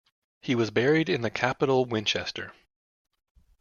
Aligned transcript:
He 0.41 0.55
was 0.55 0.71
buried 0.71 1.09
in 1.09 1.21
the 1.21 1.29
capital 1.29 1.85
Winchester. 1.85 2.53